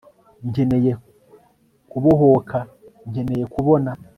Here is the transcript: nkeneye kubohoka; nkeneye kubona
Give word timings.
nkeneye 0.49 0.91
kubohoka; 1.89 2.57
nkeneye 3.09 3.45
kubona 3.53 3.91